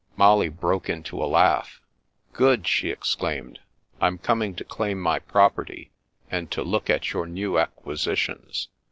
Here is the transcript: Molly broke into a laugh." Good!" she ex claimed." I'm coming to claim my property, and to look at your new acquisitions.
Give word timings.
Molly 0.17 0.49
broke 0.49 0.89
into 0.89 1.23
a 1.23 1.29
laugh." 1.29 1.79
Good!" 2.33 2.65
she 2.67 2.91
ex 2.91 3.13
claimed." 3.13 3.59
I'm 4.01 4.17
coming 4.17 4.55
to 4.55 4.63
claim 4.63 4.99
my 4.99 5.19
property, 5.19 5.91
and 6.31 6.49
to 6.49 6.63
look 6.63 6.89
at 6.89 7.13
your 7.13 7.27
new 7.27 7.59
acquisitions. 7.59 8.69